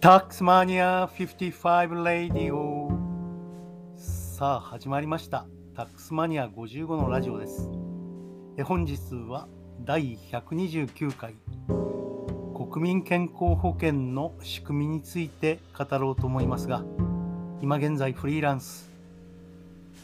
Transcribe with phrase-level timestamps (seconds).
[0.00, 2.88] タックスマニア55レディオ
[3.96, 5.44] さあ始まりました。
[5.74, 7.68] タックスマニア55のラジオです。
[8.56, 8.96] え本日
[9.28, 9.48] は
[9.80, 11.34] 第129回。
[12.70, 16.84] 国民健康保険の仕組みについて語ろうと思いますが
[17.60, 18.92] 今現在フリーランス。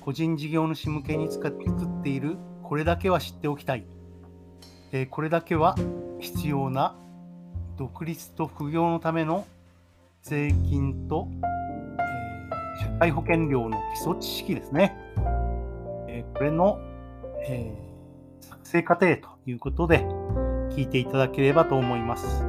[0.00, 3.84] 個人事業主向けに作っているこれだけは知っておきたい。
[4.90, 5.76] えこれだけは
[6.18, 6.96] 必要な
[7.76, 9.46] 独立と副業のための
[10.24, 14.96] 税金と、えー、社会保険料の基礎知識ですね。
[16.08, 16.78] えー、これの、
[17.46, 19.98] えー、作成過程ということで
[20.70, 22.42] 聞いていただければと思います。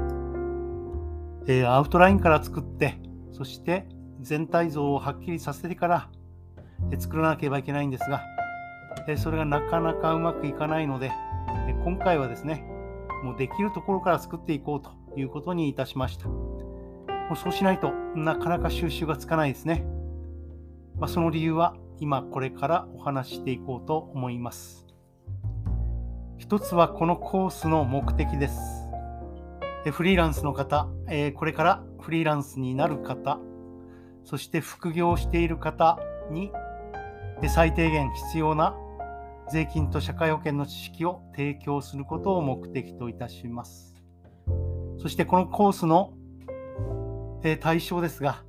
[1.47, 2.97] えー、アウトラインから作って、
[3.33, 3.85] そして
[4.21, 6.09] 全体像をはっきりさせてから、
[6.91, 8.21] え、作らなければいけないんですが、
[9.09, 11.11] え、それがなかなかうまくいかないので、
[11.67, 12.63] え、今回はですね、
[13.25, 16.29] もうできるところから作っていこうということにいたしました。
[17.27, 19.85] もうそうしないとなかなか収集がつかないですね。
[20.97, 24.85] まあ、その理由は今これからお話していこうと思います。
[26.37, 28.59] 一つはこのコースの目的です。
[29.91, 30.87] フリーランスの方、
[31.35, 33.39] これからフリーランスになる方、
[34.23, 35.99] そして副業している方
[36.31, 36.51] に
[37.47, 38.75] 最低限必要な
[39.51, 43.95] 税金と社会保険の知識を提供することを目的といたします。
[44.97, 46.13] そしてこのコースの
[47.47, 48.43] え対象ですが、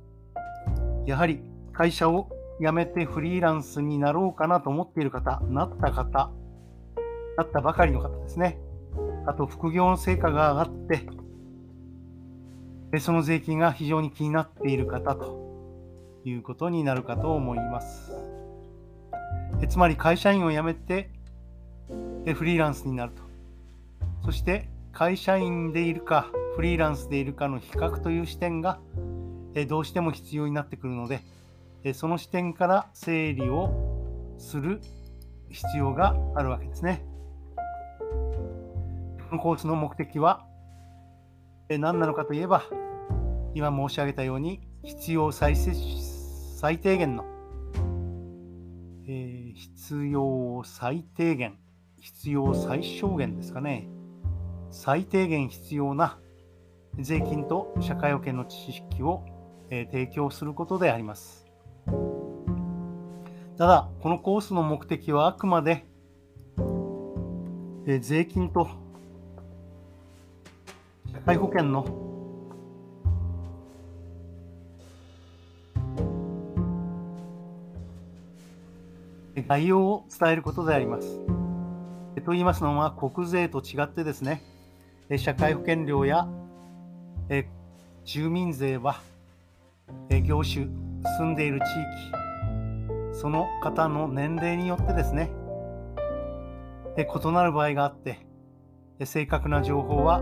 [1.05, 1.39] やはり
[1.71, 6.31] 会社を辞めてフリーランスになろうかなと思っている方、なった方、
[7.37, 8.59] なったばかりの方ですね。
[9.27, 10.87] あと副業の成果が上がっ
[12.91, 15.37] て、その税金が非常に気になっている方と
[16.25, 18.11] いうことになるかと思います。
[19.69, 21.11] つまり会社員を辞めて
[22.33, 23.21] フリーランスになると。
[24.25, 28.79] そして会社員でいるかフリーランスでいるかの比較という視点が
[29.67, 31.21] どうしても必要になってくるので
[31.93, 34.81] その視点から整理をする
[35.51, 37.05] 必要があるわけですね。
[39.29, 40.47] このコースの目的は
[41.69, 42.63] 何なのかといえば
[43.53, 47.23] 今申し上げたように必要最最低限の、
[49.07, 51.55] えー、必要最低限
[51.99, 53.87] 必要最小限ですかね
[54.71, 56.17] 最低限必要な
[56.99, 59.23] 税金と社会保険の知識を、
[59.69, 61.45] 提供することであります。
[63.57, 65.85] ただ、このコースの目的はあくまで、
[67.99, 68.67] 税金と
[71.11, 71.85] 社会保険の
[79.47, 81.19] 概要を伝えることであります。
[82.25, 84.41] と言いますのは、国税と違ってですね、
[85.17, 86.27] 社会保険料や
[87.29, 87.45] え
[88.05, 89.01] 住民税は、
[90.09, 90.67] え業種、
[91.17, 95.29] 住んでいる地域、その方の年齢によってですね、
[96.95, 98.25] え異なる場合があって、
[98.99, 100.21] え正確な情報は、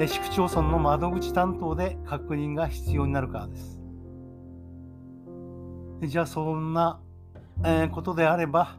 [0.00, 3.80] え市区町村の窓口担当で確認が必要になるからです。
[6.02, 7.00] じゃあそんな、
[7.64, 8.76] えことであれば、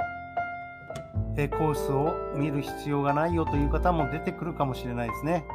[1.37, 5.45] えコースを見る必要がないよという方も出てくるかもしれないですね。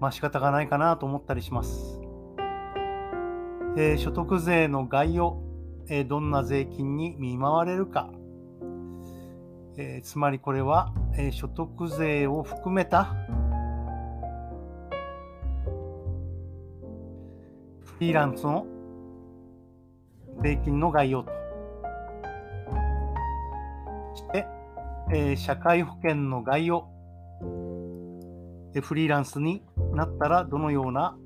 [0.00, 2.00] まあ仕方がないかなと思ったりします。
[3.78, 5.38] えー、所得税の概要、
[5.88, 8.10] えー、どんな税金に見舞われるか、
[9.76, 13.14] えー、つまりこれは、え所得税を含めた
[17.84, 18.66] フリーランスの
[20.42, 21.30] 税金の概要と。
[24.14, 24.46] して、
[25.12, 26.95] え社会保険の概要。
[28.80, 31.16] フリーランスになったらどのような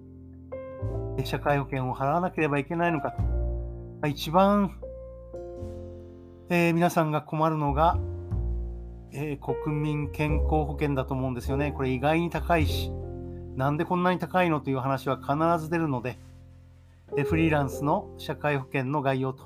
[1.25, 3.13] 社会保険を払わなければいけないのか
[4.03, 4.09] と。
[4.09, 4.79] 一番、
[6.49, 7.99] えー、皆さんが困るのが、
[9.13, 11.73] えー、国民健康保険だと思うんですよね。
[11.73, 12.91] これ意外に高いし、
[13.57, 16.19] なんでこんなに高いのという話は必ず出るので、
[17.17, 19.45] えフリーランスの社会保険の概要と、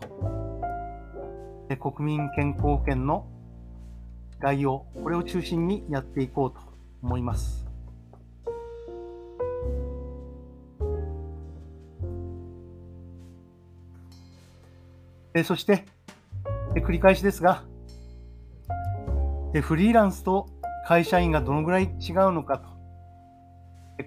[1.70, 3.26] え国民健康保険の
[4.38, 6.60] 概要、これを中心にやっていこうと
[7.02, 7.63] 思います。
[15.34, 15.84] えそして、
[16.76, 17.64] え繰り返しですが、
[19.52, 20.48] えフリーランスと
[20.86, 22.68] 会社員がどのぐらい違うのかと、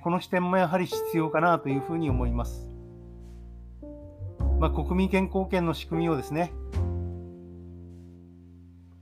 [0.01, 2.69] この視点もやはり必要かなというふうに思います。
[4.59, 6.53] まあ、国民健康保険の仕組みをですね、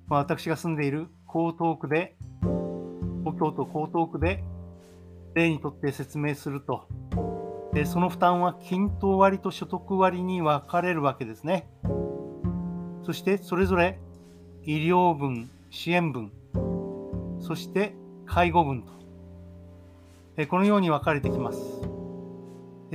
[0.08, 2.16] まあ、私が住んでいる江東区で、
[3.24, 4.44] 東京都江東区で
[5.36, 6.88] 例にとって説明すると、
[7.74, 11.70] でその負担は均等割と所得割に分かれるわけですね。
[13.06, 14.00] そしてそれぞれ
[14.64, 16.32] 医療分、支援分、
[17.40, 17.94] そして
[18.26, 21.60] 介護分と、このように分かれてきます。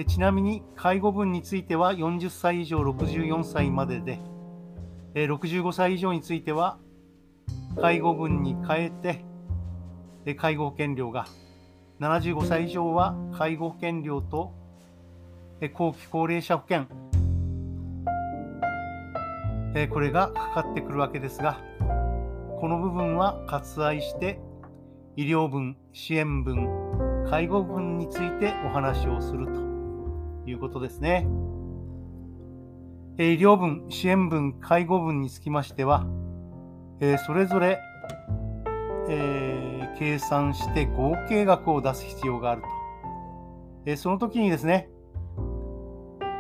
[0.09, 4.19] ちなみに介護分については40歳以上64歳までで、
[5.15, 6.79] 65歳以上については
[7.81, 8.91] 介護分に変え
[10.25, 11.27] て介護保険料が
[12.01, 14.53] 75歳以上は介護保険料と
[15.75, 16.87] 後期高齢者保険
[19.75, 21.61] えこれがかかってくるわけですが
[22.61, 24.41] この部分は割愛して
[25.17, 26.69] 医療分支援分
[27.29, 29.61] 介護分についてお話をすると
[30.47, 31.27] いうことですね
[33.19, 36.07] 医療分支援分介護分につきましては
[37.27, 37.79] それぞれ
[39.13, 42.69] えー、計算して合計額を出す必要があると。
[43.87, 44.89] え、その時にですね、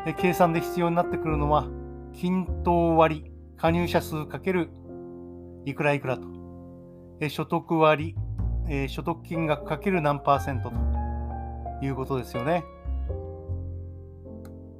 [0.06, 1.66] え、計算で必要になってくるのは、
[2.12, 4.70] 均等割、加入者数かける
[5.64, 6.26] いくらいくらと。
[7.20, 8.16] え所得割、
[8.68, 12.64] え所得金額かける何パーセントということですよね。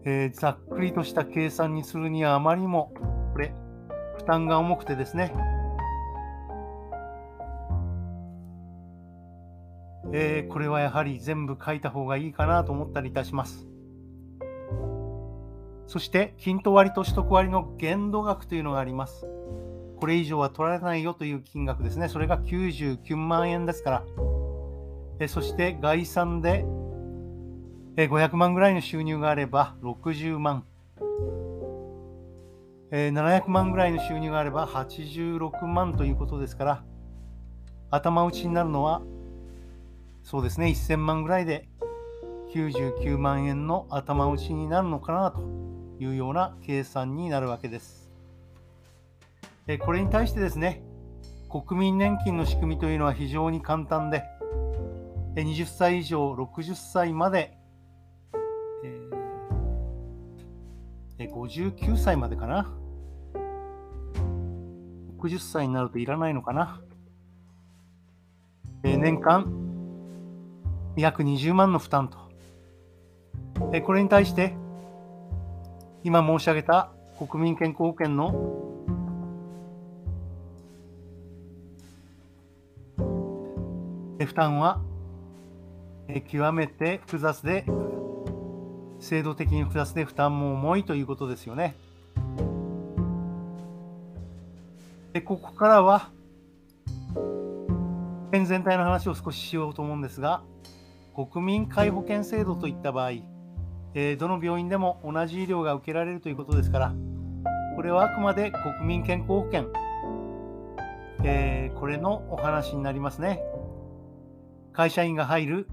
[0.04, 2.92] えざっくりとした計算にするにはあまりにも、
[3.32, 3.52] これ、
[4.16, 5.32] 負担が重くてですね、
[10.12, 13.69] えー、これはやはり全部書いた方がいいかなと思ったりいたします。
[15.90, 19.26] そして、均等割と取得割の限度額というのがあります。
[19.96, 22.08] これ以上は取られないよという金額ですね。
[22.08, 24.04] それが99万円ですから。
[25.18, 26.64] えそして、概算で
[27.96, 30.64] え500万ぐらいの収入があれば60万。
[32.92, 36.84] え700万ぐらいの収入があれば86万ということですから、
[37.90, 39.02] 頭打ちになるのは
[40.22, 41.68] そうですね、1000万ぐらいで
[42.54, 45.69] 99万円の頭打ちになるのかなと
[46.00, 48.10] いうような計算になるわけです。
[49.84, 50.82] これに対してですね、
[51.48, 54.24] 国民年金の仕組みというのは非常に簡単で、
[55.36, 57.56] 20歳以上60歳まで、
[61.18, 62.72] え59歳までかな。
[65.18, 66.80] 60歳になるといらないのかな。
[68.82, 69.52] 年間
[70.96, 72.18] 約20万の負担と。
[73.82, 74.56] これに対して、
[76.02, 78.30] 今申し上げた国民健康保険の
[84.18, 84.80] 負担は
[86.30, 87.64] 極めて複雑で
[88.98, 91.74] 制度的に複雑で負担も重いということですよね。
[95.12, 96.08] でここからは
[98.30, 100.42] 県全体の話を少ししようと思うんですが
[101.14, 103.10] 国民皆保険制度といった場合、
[103.94, 106.94] えー、どの病院でも同じ医療が受けられるということですから、
[107.76, 109.72] これはあくまで国民健康保険、
[111.24, 113.42] えー、これのお話になりますね。
[114.72, 115.68] 会社員が入る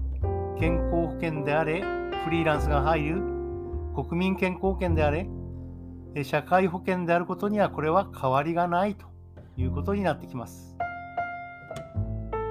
[0.58, 1.82] 健康保険であれ、
[2.24, 3.22] フリーランスが入る
[3.94, 5.28] 国民健康保険であれ、
[6.24, 9.06] 社会保険であることにはこれは変わりがないと
[9.56, 10.76] いうことになってきます。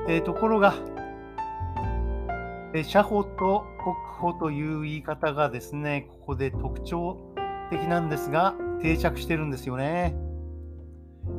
[0.08, 0.74] えー、ところが、
[2.84, 7.18] 社保と国保という言い方がですね、ここで特徴
[7.70, 10.16] 的なんですが、定着してるんですよね。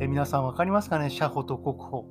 [0.00, 2.07] え皆さん分かりますかね、社保と国保。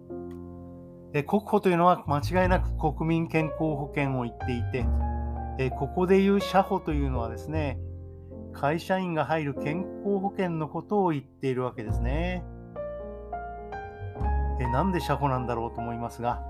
[1.13, 4.85] え国保というのは間違いなく国民健康保険を言っていて、
[5.59, 7.79] えここでいう社保というのはですね、
[8.53, 12.43] 会社員が入る健康保険のことを言っているわけですね。
[14.59, 16.41] えなんで社保なんだろうと思いますが、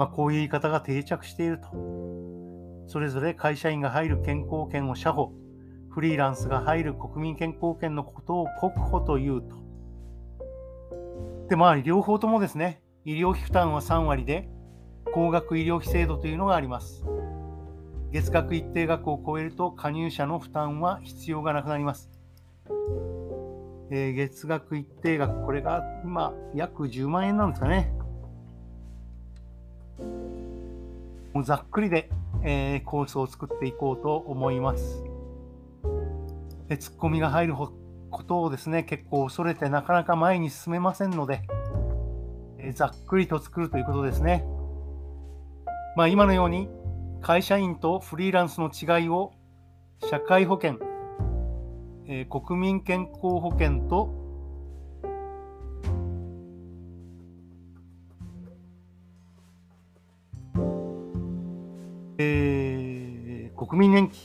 [0.00, 1.68] まあ、こういう言い方が定着していると。
[2.86, 5.34] それぞれ会社員が入る健康保険を社保、
[5.90, 9.56] フリーランスが入る国民健康保険のことを国保というと。
[11.50, 14.48] で、まあ、両方ともですね、医療費負担は3割で、
[15.12, 17.04] 高額医療費制度というのがあります。
[18.10, 22.08] 月額一定額を超えると加入者の負担は必要がなくなります。
[23.90, 27.99] えー、月額一定額、これが今約10万円なんですかね。
[31.32, 32.10] もうざっくりで、
[32.42, 35.04] えー、コースを作っていこうと思います。
[36.68, 41.42] えツッコミが入ることをですね、結構恐れてなかなか前に進めませんので、
[42.58, 44.44] えざっくりと作るということですね。
[45.96, 46.68] まあ今のように
[47.20, 49.32] 会社員とフリーランスの違いを
[50.08, 50.78] 社会保険、
[52.06, 54.19] えー、国民健康保険と
[62.22, 64.20] え、国民年金。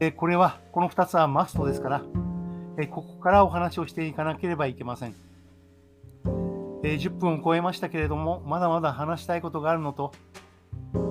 [0.00, 2.02] えー、これは、この2つはマストですから、
[2.76, 5.14] えー、ここからお話をしていかなければいけません。
[6.84, 10.12] え10分を超えましたけれども、まだまだ話したいことがあるのと、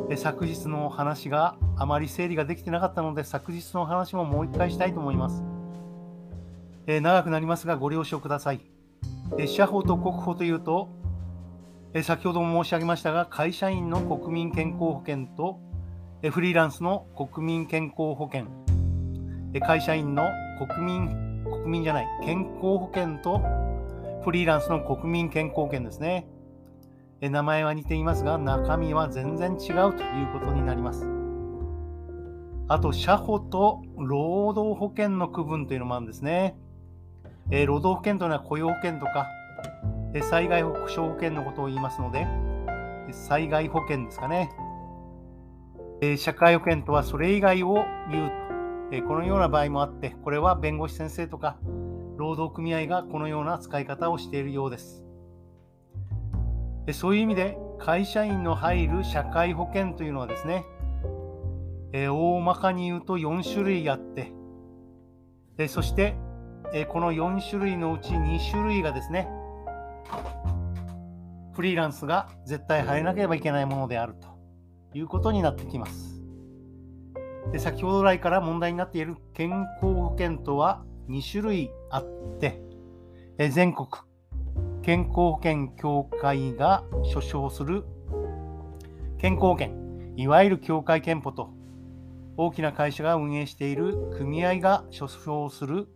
[0.10, 5.44] え昨日の話があまり整理ができてなかったので、昨日の話ももう一回したいと思います。
[6.88, 8.62] え長くなりますが、ご了承ください。
[9.38, 10.90] え社法と国保というと、
[11.94, 15.60] え先ほども申し上げましたが、会社員の国民健康保険と、
[16.22, 18.48] えフリーランスの国民健康保険、
[19.54, 20.28] え会社員の
[20.60, 23.42] 国民、国民じゃない、健康保険と
[24.24, 26.28] フリーランスの国民健康保険ですね。
[27.22, 31.08] え名前は似ていますが、中身は全然違うということになります。
[32.68, 36.58] あと、社保と労働保険の区分というのもあるんですね。
[37.50, 39.28] え労働保険というのは雇用保険とか、
[40.22, 42.28] 災害保障保険のことを言いますので、
[43.12, 44.52] 災害保険ですかね。
[46.18, 48.32] 社会保険とはそれ以外を言う
[48.92, 51.58] と、このような場合もあって、これは弁護士先生とか
[52.18, 55.04] 労働組合がこのような使い方をしているようです。
[56.94, 60.66] そういう意味で会社員の入る社会保険というのはですね、
[61.94, 64.32] 大まかに言うと4種類あって、
[65.68, 66.16] そして、
[66.90, 69.28] この4種類のうち2種類がですね、
[71.54, 74.28] フリーランスが絶対入らなければいけないものであると
[74.98, 76.22] いうことになってきます。
[77.52, 79.50] で先ほど来から問題になっている健
[79.82, 82.62] 康保険とは2種類あって、
[83.38, 83.88] え全国
[84.84, 87.86] 健康保険協会が所掌する
[89.18, 89.72] 健康保険、
[90.16, 91.50] いわゆる協会憲法と
[92.38, 95.88] 大きな会社が運営している組合が所掌する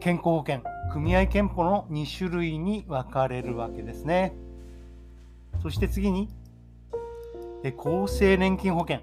[0.00, 0.62] 健康保険、
[0.94, 4.32] 組合憲法の2種類に分かれるわけですね。
[5.60, 6.28] そして次に、
[7.64, 9.00] 厚生年金保険。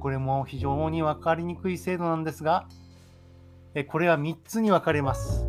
[0.00, 2.66] これも非常に分かりにくい制度なんですが、
[3.86, 5.46] これは3つに分かれます。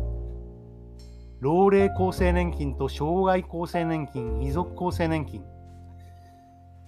[1.40, 5.42] 老齢厚生年金と障害厚生年金、遺族厚生年金。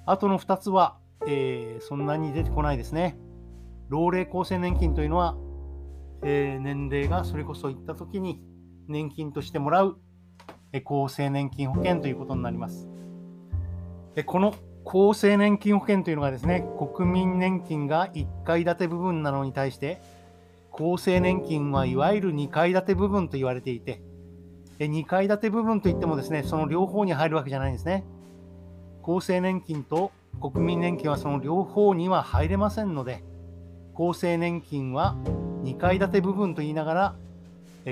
[0.06, 0.96] あとの2つは、
[1.26, 3.18] えー、そんなに出てこないですね。
[3.88, 5.36] 老齢厚生年金というのは、
[6.22, 8.40] えー、年齢がそれこそいった時に
[8.88, 9.99] 年金としてもらう、
[10.72, 12.88] 厚生年金保険ということになります。
[14.16, 20.00] えこの厚生年金保険というのがですね、国民年金が1階建て部分なのに対して、
[20.72, 24.00] 厚生年金はいわゆる2階建て部分と言われていて、
[24.78, 28.04] 2階建て部分といってもですね、その両方に入るわけじゃないんですね。
[29.02, 33.22] 厚生年金と国民年金はその両方には入れませんので、
[33.94, 35.16] 厚生年金は
[35.62, 37.16] 2階建て部分と言いながら、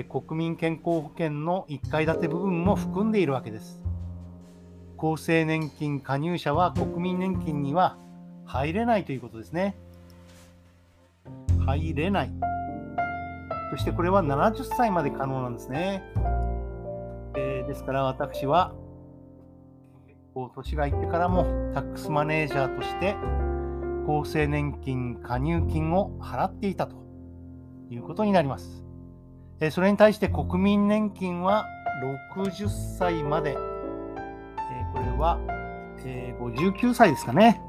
[0.09, 3.81] 国民健康保険の1階建て部分も含んでいるわけです。
[4.97, 7.97] 厚生年金加入者は国民年金には
[8.45, 9.75] 入れないということですね。
[11.65, 12.31] 入れない。
[13.71, 16.03] そしてこれは70歳まで可能なんですね。
[17.35, 18.73] えー、ですから私は、
[20.33, 21.43] こう年がいってからも
[21.73, 23.15] タックスマネージャーとして
[24.07, 26.95] 厚生年金加入金を払っていたと
[27.89, 28.88] いうことになります。
[29.61, 31.67] え、それに対して国民年金は
[32.01, 33.55] 60歳まで、え、
[34.93, 35.37] これは、
[36.05, 37.61] え59歳ですかね。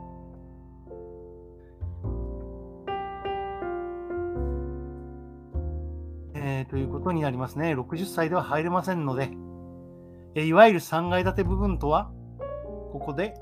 [6.34, 7.74] えということになりますね。
[7.74, 9.32] 60歳では入れませんので、
[10.36, 12.12] えいわゆる3階建て部分とは、
[12.92, 13.34] ここで、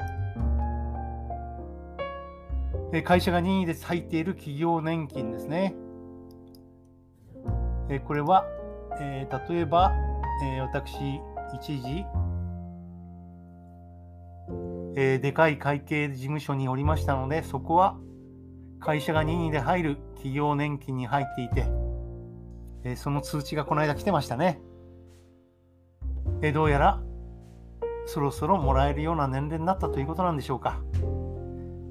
[2.95, 5.75] え会社が任意で入っている企業年金ですね。
[7.91, 8.47] えこれは、
[9.01, 9.93] えー、例えば、
[10.43, 11.21] えー、私、
[11.55, 12.05] 一時、
[14.97, 17.97] えー、でかい会計事務所におりましたので、そこは
[18.81, 21.67] 会社が任意で入る企業年金に入っていて、
[22.85, 24.61] えその通知がこの間来てましたね。
[26.43, 27.03] えどうやら
[28.07, 30.81] そろそろもらえるような年齢になったということなんでしょうか。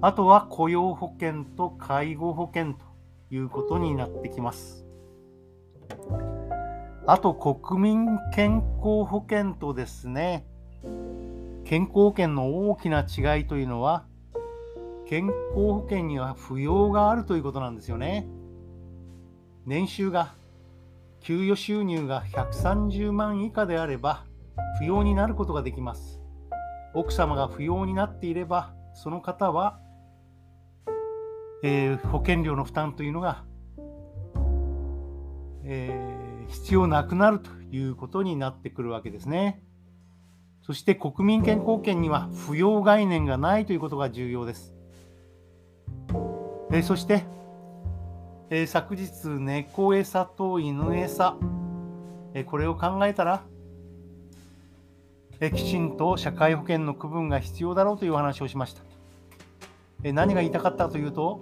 [0.01, 2.80] あとは雇用保険と介護保険と
[3.30, 4.87] いうことになってきます。
[7.06, 10.46] あと国民健康保険とですね、
[11.63, 14.06] 健康保険の大きな違いというのは、
[15.08, 18.27] 健康保険には扶養があるということなんですよね。
[19.65, 20.34] 年収が、
[21.22, 24.25] 給与収入が130万以下であれば、
[24.79, 26.20] 不要になることができます。
[26.94, 29.79] 奥様が不要になっていれば、その方は、
[31.63, 33.44] えー、保険料の負担というのが、
[35.69, 39.62] えー、必要なくなるということになってくるわけですね。
[40.62, 44.74] そして国民健康保険には扶養概念がないということが重要です。
[46.71, 47.25] えー、そして、
[48.50, 51.38] えー、昨日、猫餌と犬餌、
[52.33, 53.43] え、これを考えたら、
[55.41, 58.83] え、きちんと社会保険の区分が必要だろうという話をしました。
[60.03, 61.41] え何が言いたかったというと、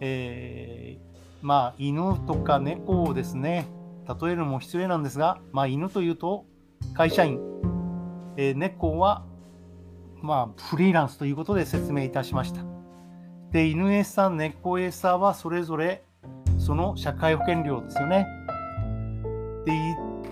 [0.00, 0.98] え
[1.40, 3.66] まあ、犬とか猫をですね、
[4.08, 6.44] 例えるのも失礼なんですが、まあ、犬というと
[6.94, 7.40] 会社員、
[8.36, 9.24] え猫は、
[10.22, 12.62] まあ、フリーランスということで説明いたしました。
[13.52, 16.02] で、犬餌、猫餌はそれぞれ
[16.58, 18.26] その社会保険料ですよね。
[19.64, 19.76] で、い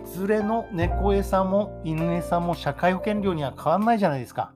[0.07, 4.53] ずれの猫餌も犬餌も社会保険料には変わらないじゃないですか。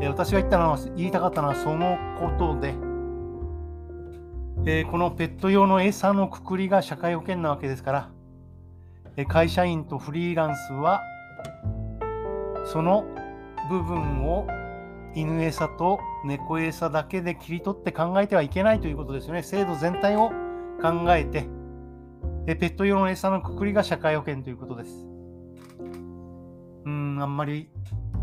[0.00, 2.74] え私が言ったのは言いたかったのはそのことで、
[4.66, 8.10] えこのペット用の餌のくくりが社会保険なわけですから、
[9.16, 11.02] え会社員とフリーランスは
[12.66, 13.04] その
[13.70, 14.46] 部分を
[15.14, 19.42] 犬餌と猫餌だけで切り取って考えてはいけないということですよね。
[19.42, 20.30] 制度全体を
[20.80, 21.46] 考えて、
[22.46, 25.06] ペット用の餌のくくりが社会保険ということです。
[26.84, 27.70] うん、あんまり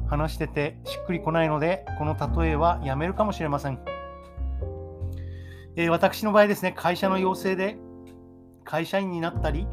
[0.07, 3.96] 話しててしっくりこないので、この例えはやめるかもしれません。
[5.79, 7.77] えー、私の場合ですね、会社の要請で
[8.65, 9.67] 会社員になったり、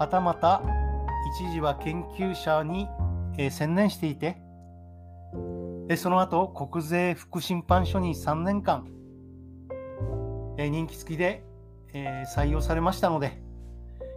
[0.00, 0.62] はたまた
[1.38, 2.88] 一時は研究者に、
[3.38, 4.42] えー、専念していて、
[5.86, 8.88] でその後、国税副審判所に3年間、
[10.56, 11.44] え任期付きで、
[11.92, 13.40] え採用されましたので、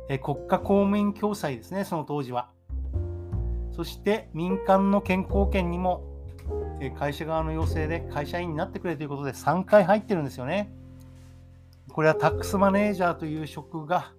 [0.09, 2.49] え国家公務員共済ですね、その当時は。
[3.71, 6.06] そして民間の健康保険にも、
[6.97, 10.71] 会社側の要請で会社員になってくれということで3回入ってるんですよね。
[11.91, 14.11] これはタックスマネージャーという職が、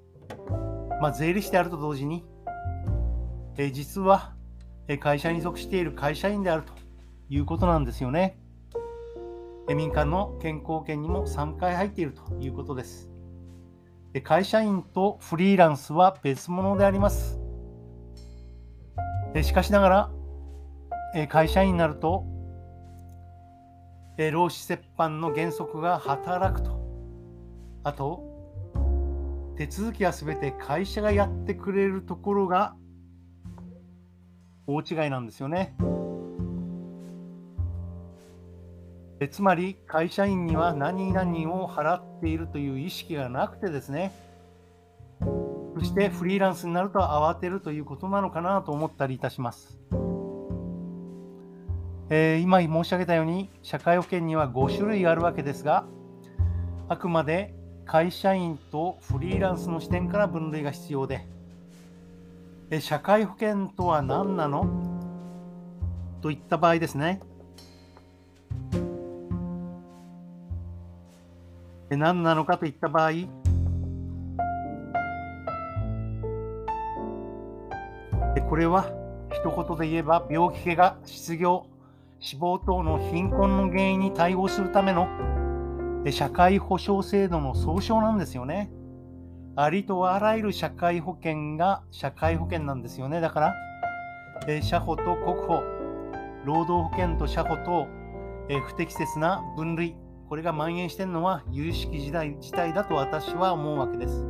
[1.00, 2.24] まあ、税理士であると同時に、
[3.56, 4.32] え実は
[5.00, 6.72] 会社に属している会社員であると
[7.28, 8.38] いうことなんですよね。
[9.68, 13.10] 民間の健康保険にも3回入っているということです。
[14.24, 17.38] 会社員とフリーランスは別物であります。
[19.42, 20.10] しかしながら、
[21.28, 22.24] 会社員になると、
[24.32, 26.80] 労使折半の原則が働くと。
[27.84, 28.24] あと、
[29.56, 32.76] 手続きはすべて会社がやってくれるところが
[34.66, 35.76] 大違いなんですよね。
[39.20, 44.12] えつまり会社員には何々を払っているという意識がなくてですね
[45.20, 49.78] そしてフリーランスになると慌てるということなのかなと思ったりいたします、
[52.10, 55.84] えー、今申し上げたように社会保険には5種類あるわけですが
[56.88, 61.26] あくまで会社員とフリーランスの視点から分類が必要で
[62.70, 64.66] え社会保険とは何なの？
[66.20, 67.20] といった場合ですね。
[71.88, 73.12] 何なのかといった場合、
[78.46, 78.90] これは
[79.32, 81.64] 一言で言えば病気、怪我、失業、
[82.20, 85.08] 死亡等の貧困の原因に対応するための
[86.10, 88.70] 社会保障制度の総称なんですよね。
[89.56, 93.20] ありとあらゆる社会保険が社会保険なんですよね。
[93.20, 93.54] だから、
[94.46, 95.62] え社保と国保、
[96.44, 97.88] 労働保険と社保と
[98.48, 99.94] え不適切な分類、
[100.28, 104.24] これが蔓延しているのは有識時代自体だと私は思うわけです。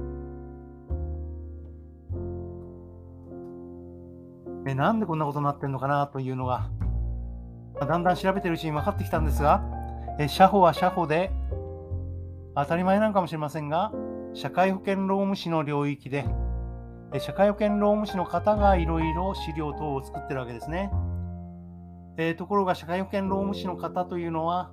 [4.66, 6.68] えなんでこんなことになってるのかなというのが、
[7.86, 9.62] だんだん調べてるうちに分かってきたんですが、
[10.18, 11.30] え社保は社保で
[12.56, 13.92] 当たり前なのかもしれませんが、
[14.34, 16.24] 社会保険労務士の領域で、
[17.20, 20.90] 社会保険労務士の方がいろいろ資料等を作ってるわけですね。
[22.16, 24.72] えー、ところが社会保険労務士の方というのは、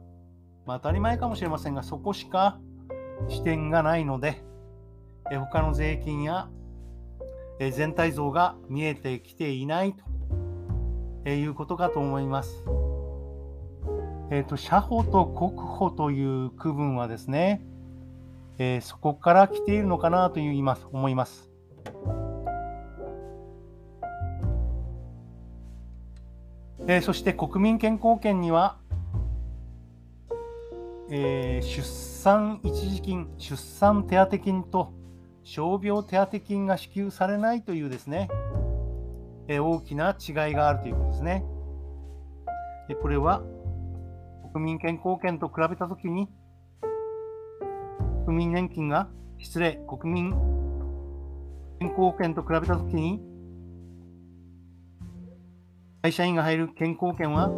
[0.65, 2.59] まあ、当たり前かもしれませんが、そこしか
[3.29, 4.43] 視点がないので、
[5.31, 6.49] え他の税金や
[7.59, 10.03] え全体像が見えてきていないと、
[11.23, 12.65] えいうことかと思います。
[14.31, 17.61] え、ー、と、社保と国保という区分はですね、
[18.57, 21.49] えー、そこから来ているのかなと言います思います。
[26.87, 28.77] えー、そして国民健康保険には
[31.09, 34.91] えー、出産一時金、出産手当金と
[35.43, 38.27] 傷病手当金が支給されないというですね、
[39.47, 41.45] えー、大きな違いがあるということですね。
[43.01, 43.43] これは
[44.55, 46.29] 国民健康保険と比べたときに、
[48.25, 50.31] 国民年金が、失礼、国民
[51.81, 53.19] 健康保険と比べたときに、
[56.03, 57.49] 会社員が入る健康保険は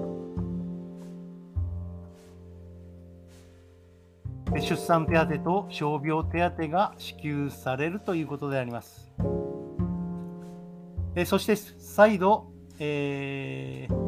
[4.59, 9.13] 出産手当と傷病手当が支給されるということであります。
[11.13, 12.47] えそして再度、
[12.79, 14.06] えー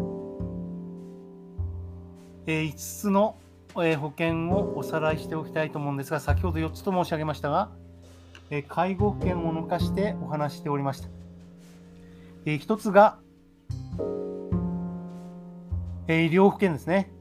[2.51, 3.35] え5つの、
[3.79, 7.69] え保険をおさらいしておきたいと思うんですが、先ほど4つと申し上げましたが、
[8.49, 11.09] え介護保険を抜かしてお話しておりました。
[12.47, 13.19] え1つが、
[16.07, 17.11] え医療保険ですね。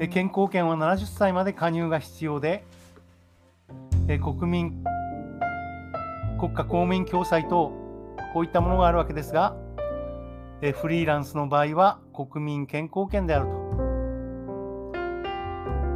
[0.00, 2.64] え健康保険は70歳まで加入が必要で、
[4.08, 4.84] え国民、
[6.40, 7.70] 国家公務員共済等、
[8.34, 9.56] こういったものがあるわけですが、
[10.62, 13.66] えフリーランスの場合は国民健康保険であると。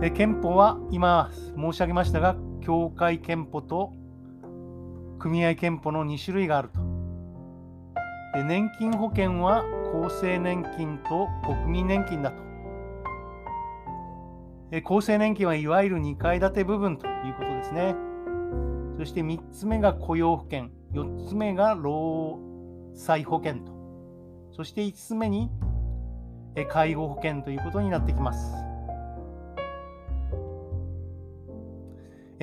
[0.02, 3.92] え憲法は今申し上げましたが、協会憲法と
[5.18, 6.80] 組合憲法の2種類があると。
[8.34, 9.64] で年金保険は
[10.06, 12.42] 厚生年金と国民年金だと。
[14.72, 17.96] え厚生年金はいわゆる2階建て部分ということですね。
[18.98, 22.38] そして3つ目が雇用保険、4つ目が労
[22.94, 23.79] 災保険と。
[24.52, 25.50] そして5つ目に
[26.68, 28.54] 介護保険ということになってきます。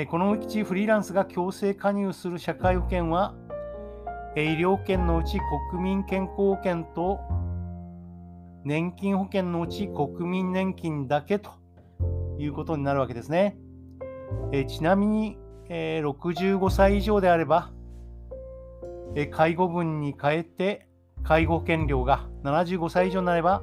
[0.09, 3.33] このうちフリーランスが強制加入する社会保険は
[4.35, 5.39] 医療保険のうち
[5.71, 7.19] 国民健康保険と
[8.63, 11.49] 年金保険のうち国民年金だけと
[12.37, 13.57] いうことになるわけですね。
[14.67, 15.37] ちなみに
[15.69, 17.71] 65歳以上であれば
[19.31, 20.86] 介護分に変えて
[21.27, 23.61] 介護保険料が75歳以上になれば、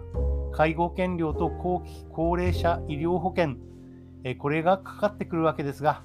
[0.52, 3.56] 介護保険料と後期高齢者医療保険、
[4.36, 6.02] これがかかってくるわけですが、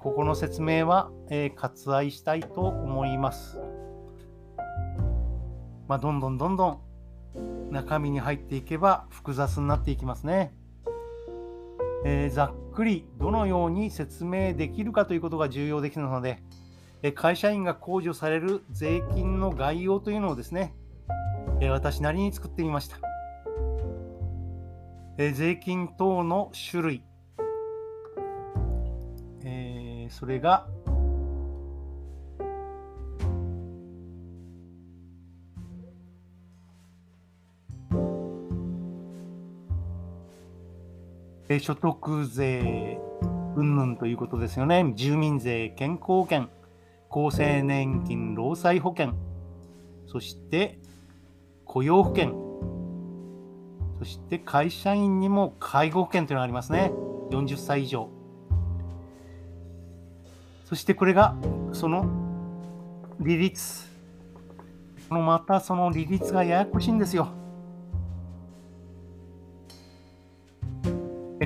[0.00, 1.10] ここの説明は
[1.56, 3.60] 割愛したいと思います。
[5.88, 10.54] まあ、どんどんどんどん中身に入っていけば複雑になっていきますね。
[12.06, 16.42] えー、ざっくりどのように説明できるかということが重要できるので、
[17.10, 20.76] 会社員が控除される税金の概要というのをですね、
[21.70, 22.98] 私なりに作ってみました。
[25.18, 27.02] 税金等の種類、
[30.10, 30.68] それが
[41.60, 42.98] 所得税
[43.56, 44.92] 云々ということですよね。
[44.96, 46.48] 住民税、健康保険、
[47.12, 49.12] 厚生年金労災保険
[50.06, 50.78] そして
[51.64, 52.52] 雇用保険
[54.02, 56.90] そして会社員にも介護保険というのがありますね。
[57.30, 58.08] 40歳以上。
[60.64, 61.36] そしてこれが
[61.72, 62.10] その
[63.20, 63.88] 利率。
[65.08, 67.28] このまたその利率がややこしいんですよ。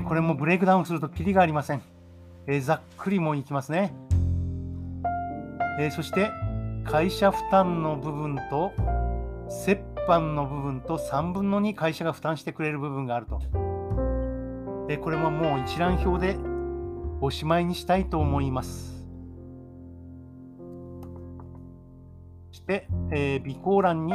[0.09, 1.83] これもブレイクダウンするとキリがありません。
[2.46, 3.92] えざっくりもいきますね。
[5.78, 6.30] えー、そして
[6.84, 8.72] 会社負担の部分と
[9.48, 13.40] 折半の部分と3分の2会社が負担してくれる部分があると、
[14.88, 16.38] えー、これももう一覧表で
[17.20, 18.94] おしまいにしたいと思います
[22.52, 24.14] そして、えー、備考欄に、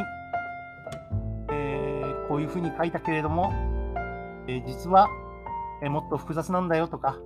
[1.52, 3.52] えー、こういうふうに書いたけれども、
[4.47, 5.08] えー、実は、
[5.84, 7.17] えー、もっと複雑なんだよとか、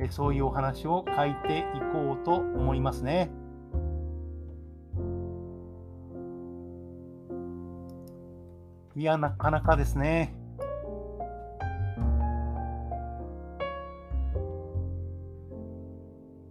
[0.00, 3.30] え、そういうお話を書いていこうと思いますね。
[9.04, 10.34] いや、なかなかですね。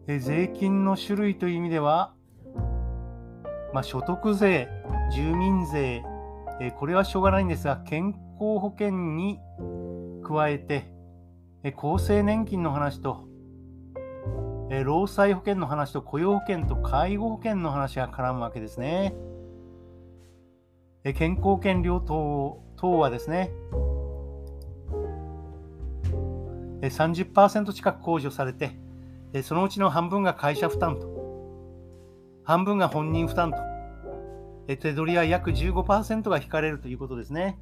[0.06, 2.14] え税金の種類という意味では、
[3.74, 4.68] まあ、所得税、
[5.12, 6.04] 住民税、
[6.62, 9.40] えこれはしょうがないんですが、健康保険に
[10.24, 10.94] 加えて、
[11.64, 13.28] え厚生年金の話と、
[14.70, 19.16] え労災保険の話と雇用保険と介護保険の話が絡むわけですね。
[21.12, 23.52] 健康保険料等等はですね、
[26.82, 28.72] 30%近く控除されて、
[29.44, 31.12] そのうちの半分が会社負担と、
[32.46, 33.58] 半分が本人負担と、
[34.78, 37.60] 手取りは約15%が引かれるということですね。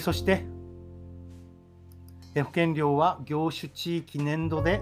[0.00, 0.46] そして、
[2.34, 4.80] 保険料は業種地域年度で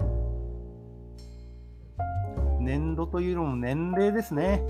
[2.63, 4.63] 年度というのも年齢ですね。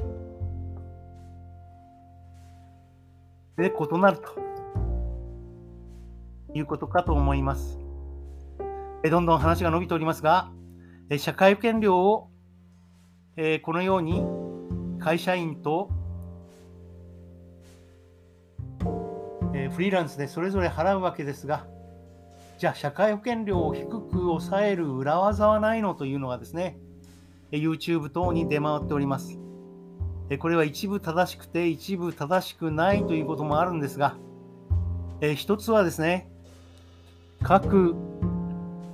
[3.57, 4.39] で、異なると
[6.53, 7.79] いうことかと思います。
[9.03, 10.51] えどんどん話が伸びておりますが、
[11.09, 12.29] え社会保険料を、
[13.35, 14.23] えこのように
[14.99, 15.89] 会社員と
[19.73, 21.65] フリーランスでそれぞれ払うわけですが、
[22.59, 26.77] じゃあ社会保険料を低く抑える裏技はないのというのがですね、
[27.57, 29.39] YouTube 等に出回っております。
[30.39, 34.15] これは一部正しくて一部正しくないということもあるんですが、
[35.21, 36.29] え一つはですね、
[37.41, 37.95] 各、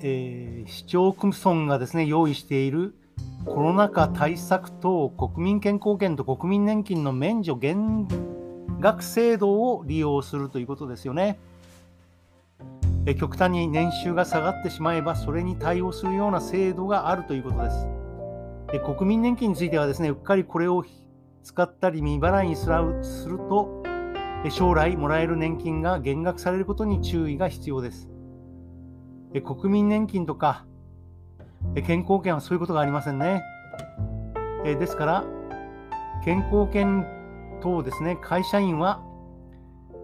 [0.02, 2.96] えー、市町村がですね、用意している
[3.46, 8.08] コロナ禍対策等国民健康保険と国民年金の免除減
[8.80, 11.40] 額制度を利用するということですよね。
[13.06, 17.99] え極端に年収が下がってしまえばそれに対応するような制度があるということです。
[18.72, 20.86] で国民年金についてはですねうっかりこれを
[21.44, 22.68] 使ったり未払いにす
[23.28, 23.84] ると
[24.52, 28.10] 将来もらえる年金が減額されることに注意が必要です。
[29.44, 30.66] 国民年金とか
[31.86, 33.42] 健康保険はそういうことがありませんね。
[34.66, 35.24] えですから
[36.24, 37.06] 健康保険
[37.62, 39.02] 等ですね会社員は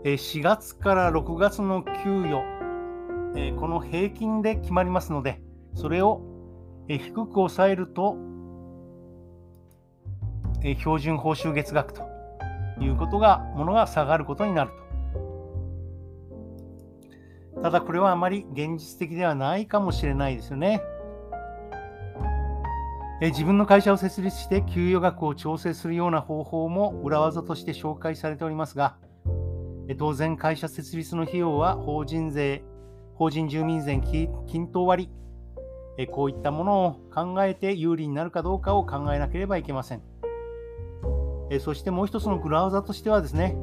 [0.04, 2.44] 4月から6月の給与
[3.60, 5.42] この平均で決まりますので
[5.74, 6.22] それを
[6.88, 8.16] 低く抑えると
[10.74, 12.02] 標準報酬月額と
[12.82, 14.86] いうことが、ものが下がることになると。
[17.62, 20.82] ただこれはあまり現実的ではないかもしれないですよね。
[23.22, 28.98] え自分の会社を設立して給与額を調整するような方法も裏技として紹介されておりますが、
[29.98, 32.64] 当然会社設立の費用は法人税、
[33.14, 34.02] 法人住民税
[34.48, 35.10] 均等割、
[36.12, 40.15] こういったものを考えて有利になるかどうかを考えなければいけません。
[41.50, 43.56] えそしてもう一つの裏技としてはですね、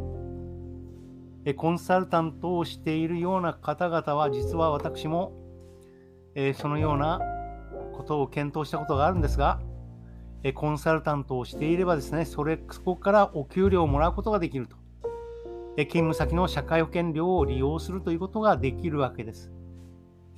[1.45, 5.33] えコンサルタントをしているような方々は、実は私も、
[6.35, 7.21] えそのような
[7.92, 9.61] ことを検討したことがあるんですが、
[10.45, 14.77] えコンサルタントをしていればですね、それそこからお給料をもらうことができると。
[15.77, 19.51] え勤務先の社会保険料を利用するということができるわけです。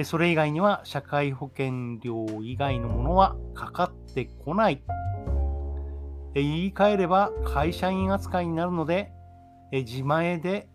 [0.03, 4.83] それ以外には社会保険料以外のものはかかってこない
[6.43, 9.13] 言い換えれば会社員扱いになるので、
[9.73, 10.69] 自前で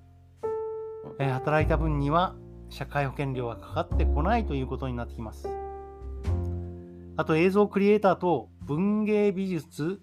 [1.18, 2.36] 働いた分には
[2.70, 5.50] 社会保険料がかかってこないということになってきます。
[7.18, 10.02] あと映像クリエイターと文芸美術、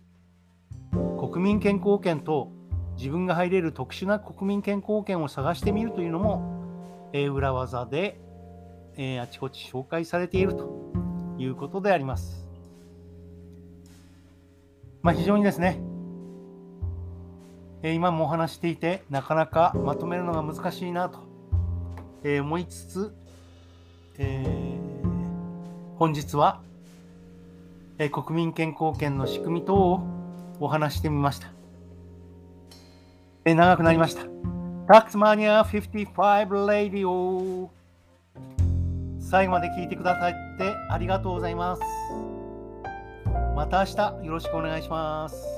[1.19, 2.53] 国民健康保険と
[2.99, 8.21] 自分が入れる特殊な国民健康保険を探してみるというのも、え裏技で、
[8.99, 10.93] えあちこち紹介されていると
[11.39, 12.46] いうことであります。
[15.07, 15.79] まあ、非常にですね、
[17.85, 21.21] え今もお話していて、なかなかまとめるのが難しいなと、
[22.25, 23.15] え思いつつ、
[24.19, 26.61] えー、本日は、
[27.99, 30.01] え国民健康保険の仕組み等を
[30.59, 31.53] お話してみました。
[33.45, 34.23] え長くなりました。
[34.89, 37.71] タックスマニア55レディオ
[39.21, 42.36] 最後まで聞いてくださってありがとうございます。
[43.57, 45.56] また明日よろしくお願いします。